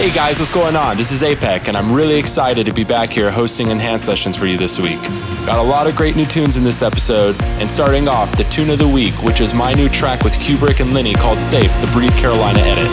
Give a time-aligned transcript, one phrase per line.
[0.00, 0.96] Hey guys, what's going on?
[0.96, 4.46] This is APEC, and I'm really excited to be back here hosting Enhanced Sessions for
[4.46, 4.98] you this week.
[5.44, 8.70] Got a lot of great new tunes in this episode, and starting off, the tune
[8.70, 11.90] of the week, which is my new track with Kubrick and Lenny called Safe, the
[11.92, 12.90] Breathe Carolina edit.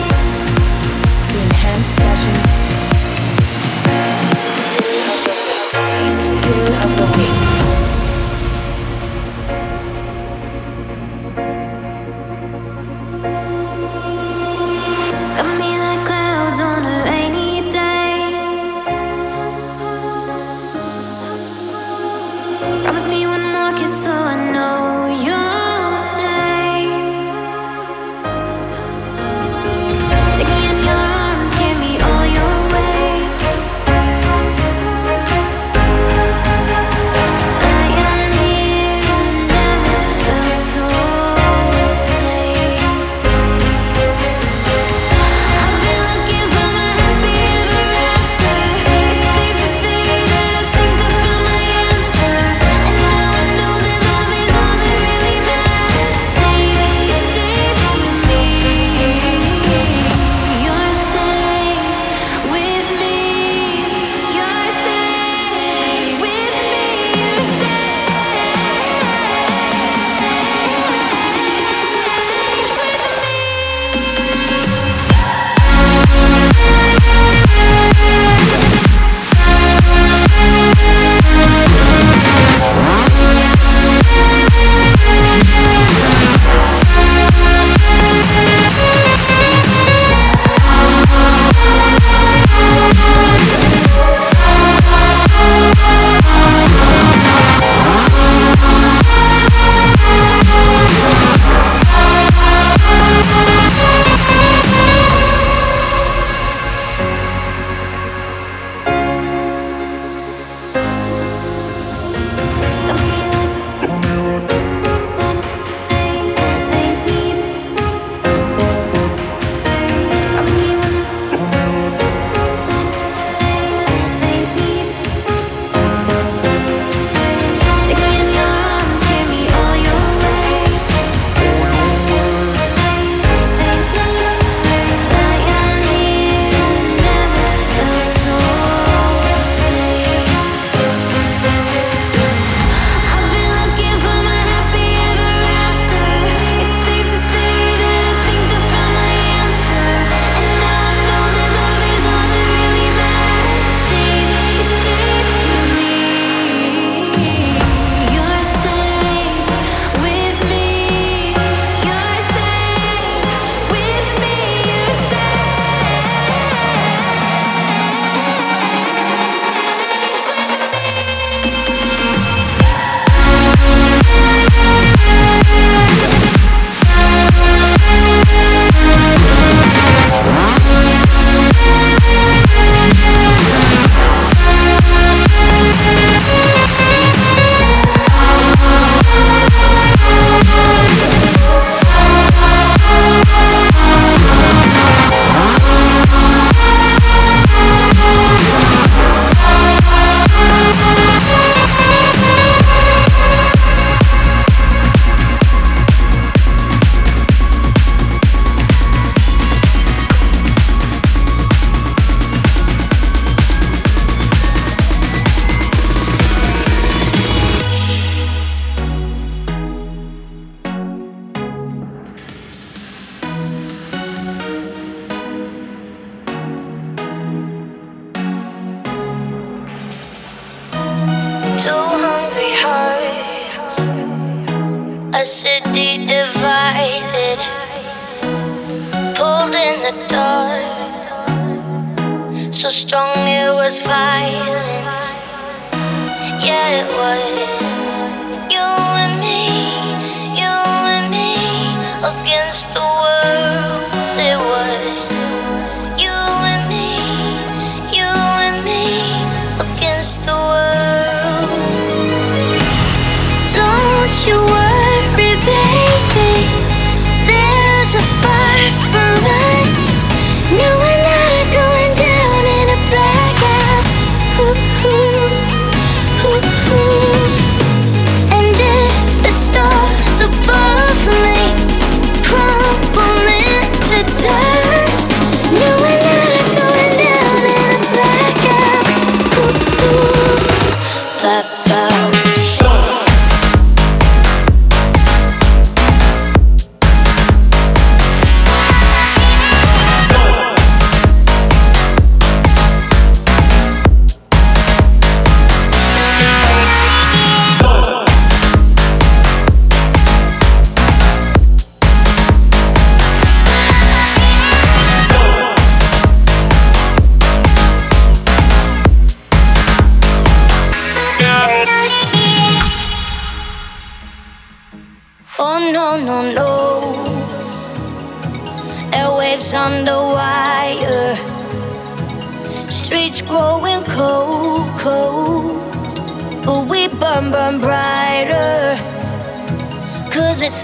[1.34, 2.58] Enhanced Sessions.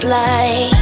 [0.05, 0.74] light.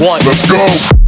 [0.00, 0.99] One, let's go.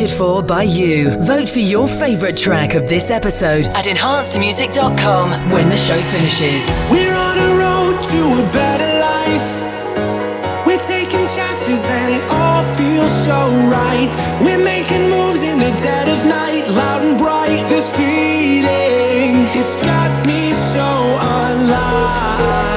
[0.00, 1.10] voted for by you.
[1.26, 6.64] Vote for your favourite track of this episode at enhancedmusic.com when the show finishes.
[6.90, 10.66] We're on a road to a better life.
[10.66, 14.08] We're taking chances and it all feels so right.
[14.40, 17.62] We're making moves in the dead of night, loud and bright.
[17.68, 22.69] This feeling, it's got me so alive.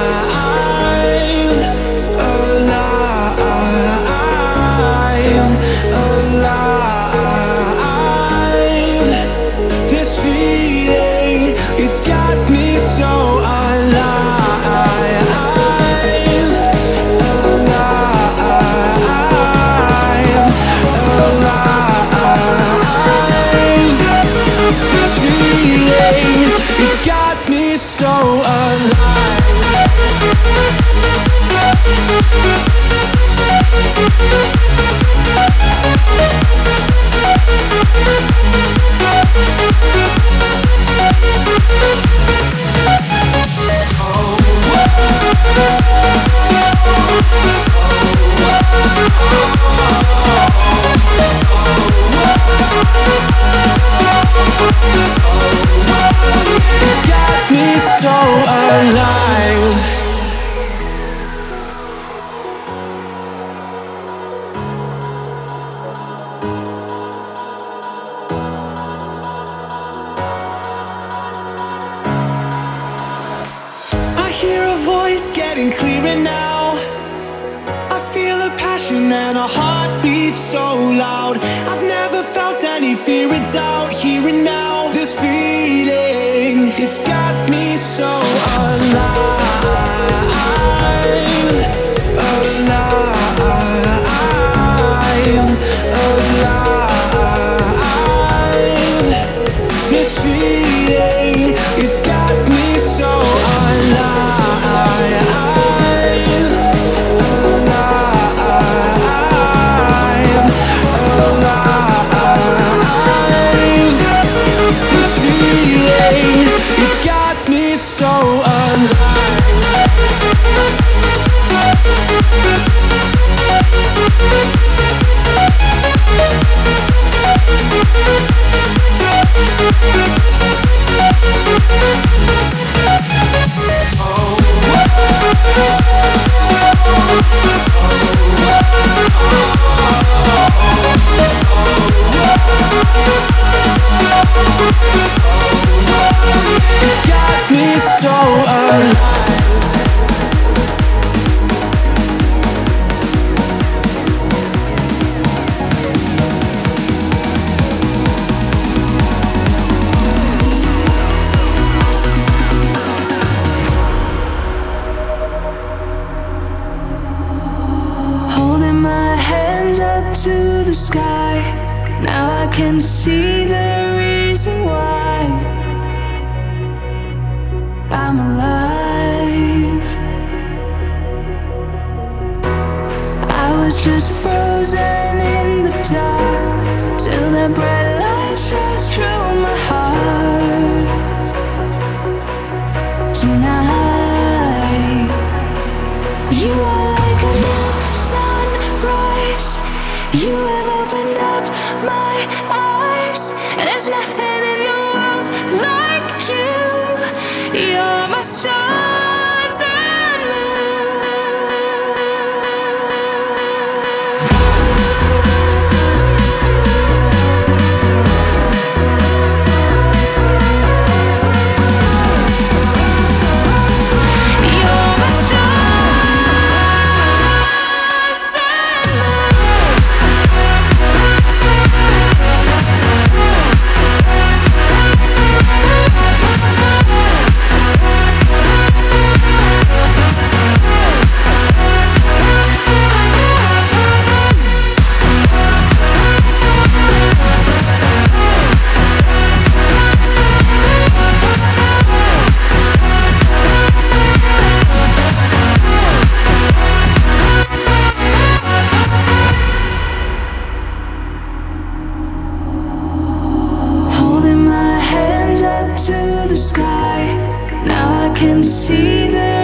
[268.14, 269.43] Can see the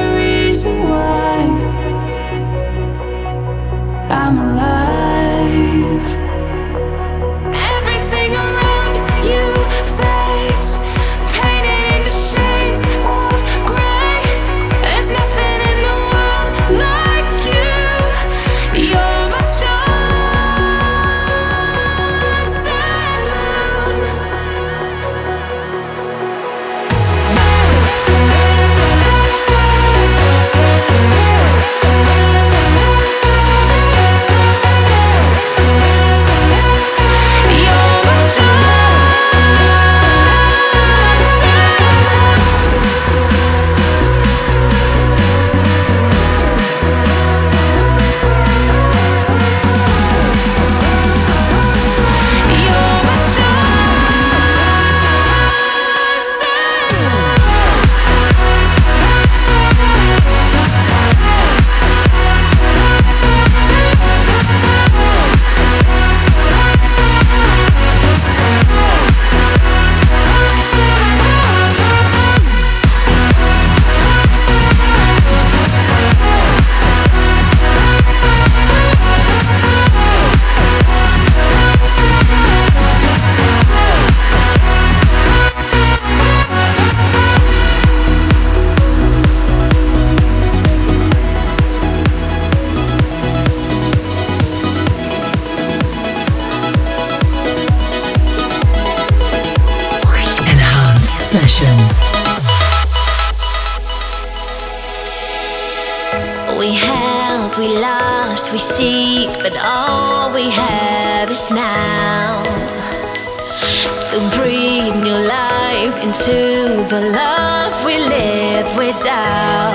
[114.10, 119.70] to breathe new life into the love we live without.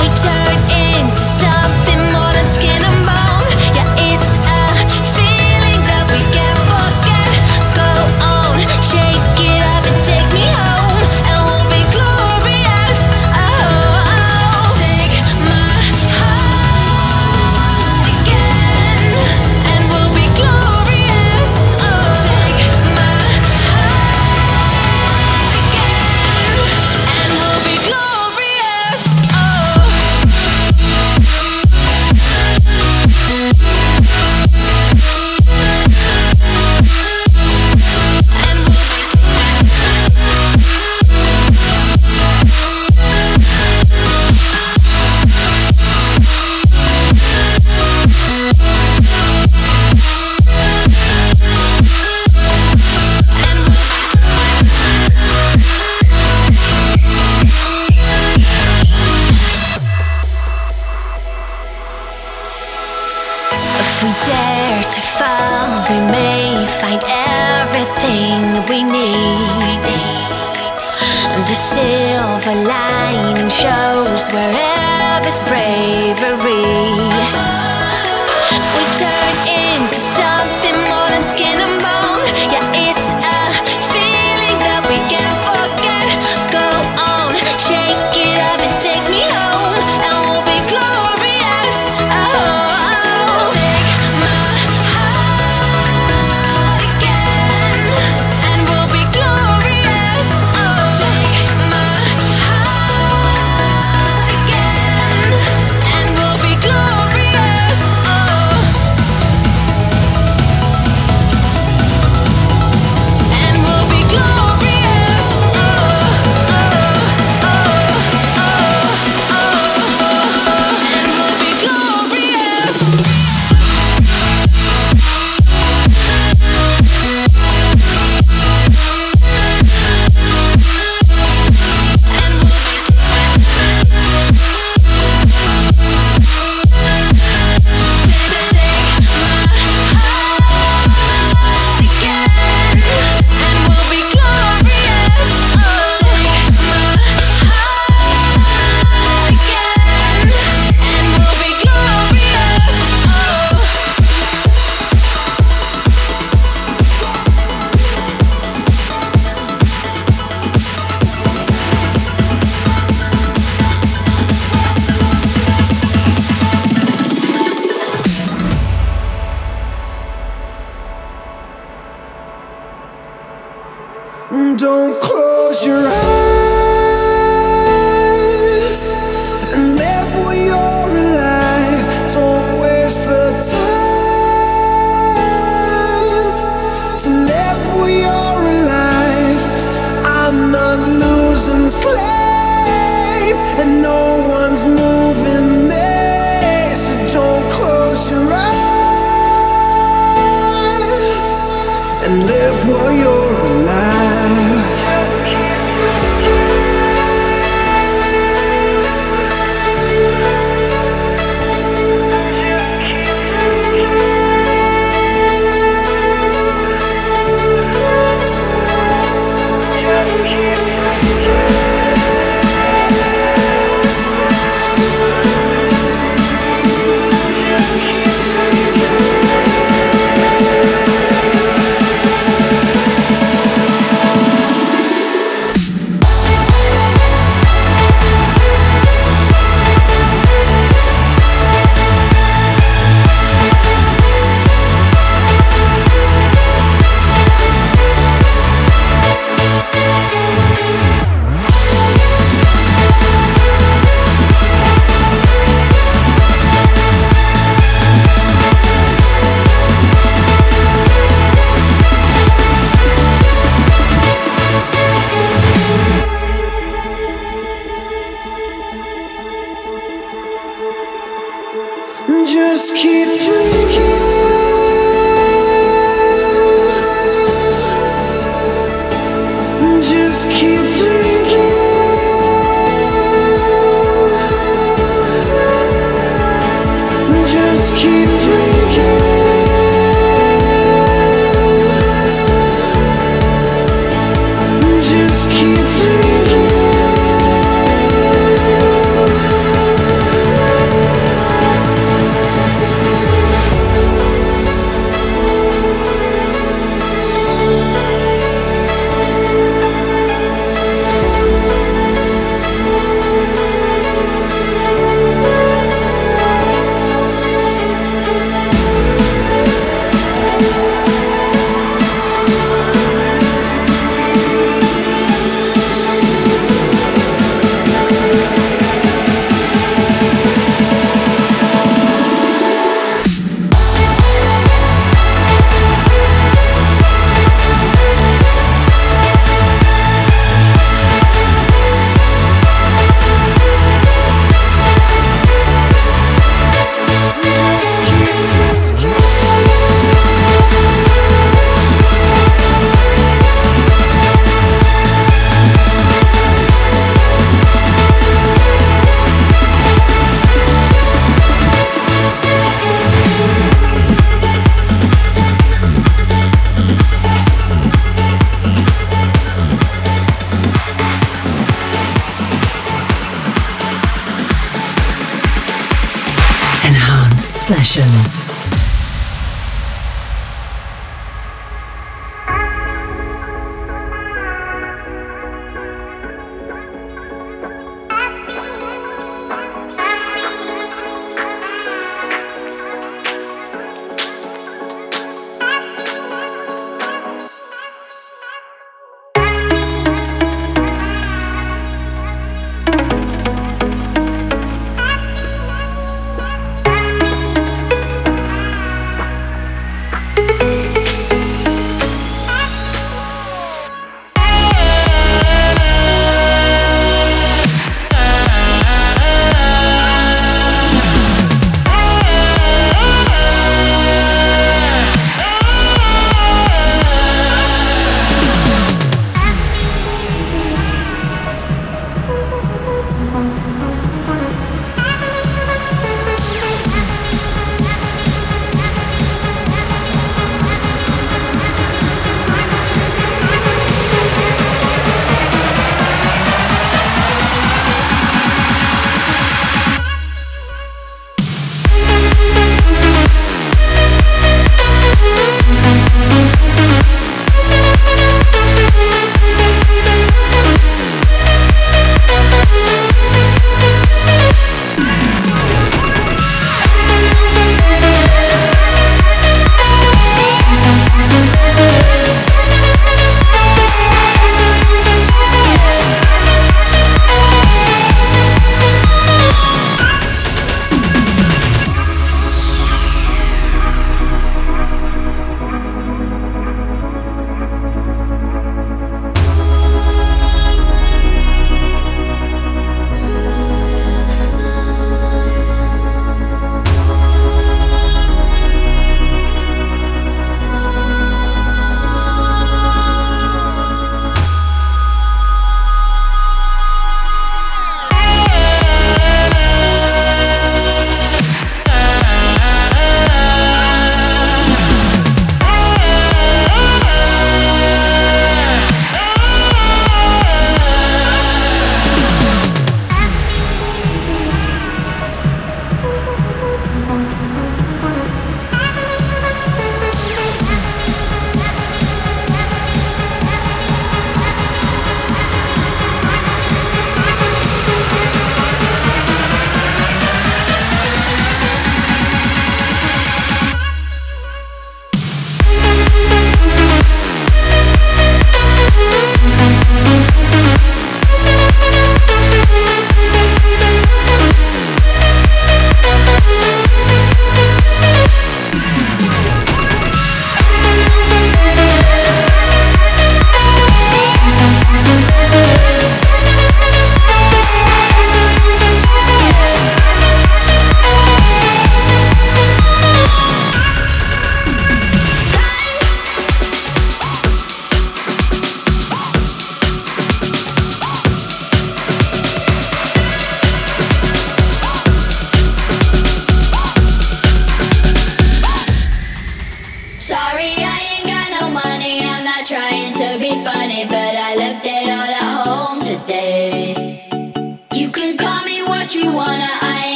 [0.00, 0.63] We turn.